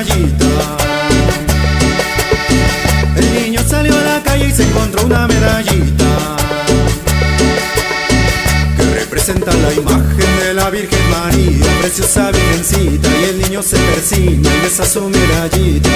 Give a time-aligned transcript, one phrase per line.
[0.00, 0.06] El
[3.34, 6.36] niño salió a la calle y se encontró una medallita
[8.76, 13.08] que representa la imagen de la Virgen María, preciosa virgencita.
[13.08, 15.90] Y el niño se persina y besa su medallita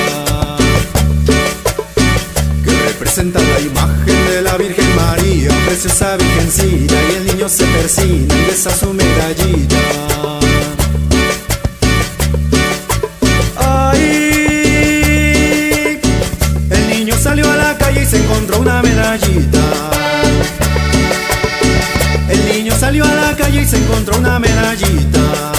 [2.64, 6.94] que representa la imagen de la Virgen María, preciosa virgencita.
[6.94, 10.41] Y el niño se persina y besa su medallita.
[24.02, 25.51] Encontró una medallita.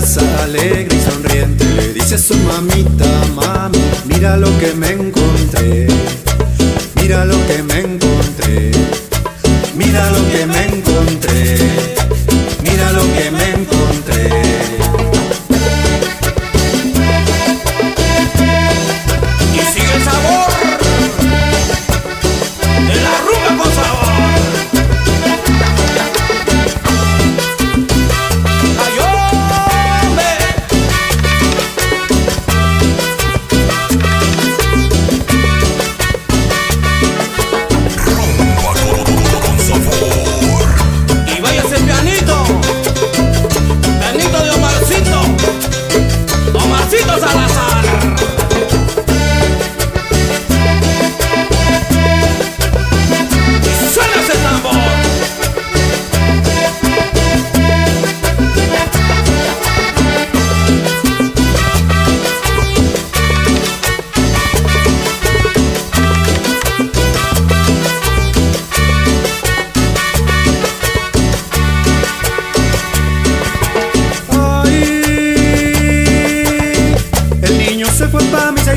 [0.00, 1.64] Casa alegre y sonriente.
[1.64, 5.86] Le dice a su mamita, mami, mira lo que me encontré.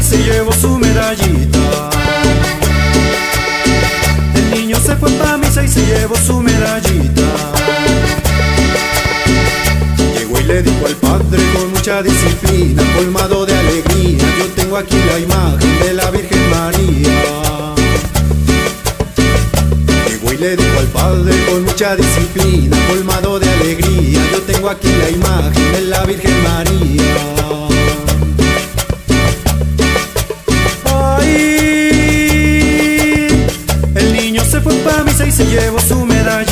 [0.09, 1.59] Se llevó su medallita.
[4.34, 7.28] El niño se fue pa' misa y se llevó su medallita.
[10.18, 14.98] Llegó y le dijo al padre con mucha disciplina, colmado de alegría, yo tengo aquí
[15.12, 17.75] la imagen de la Virgen María.
[20.08, 24.90] Llegó y le dijo al padre con mucha disciplina, colmado de alegría, yo tengo aquí
[25.03, 26.39] la imagen de la Virgen María.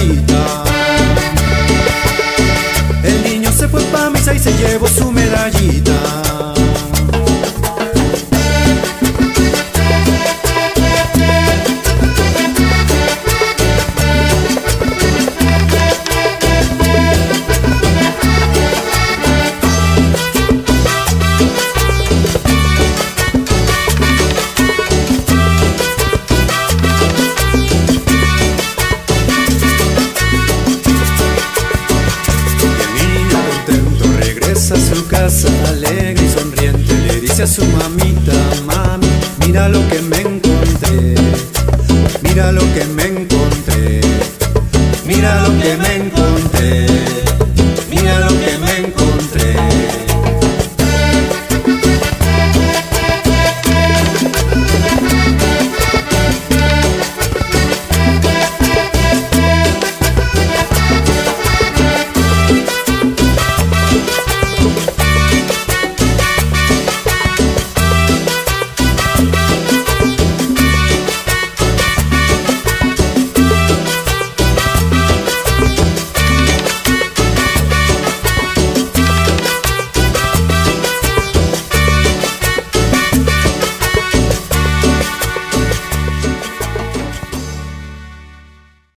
[0.08, 0.67] Medallita.
[37.42, 38.34] a su mamita,
[38.66, 39.06] mami,
[39.46, 41.14] mira lo que me encontré,
[42.24, 44.02] mira lo que me encontré,
[45.06, 46.37] mira lo que me encontré.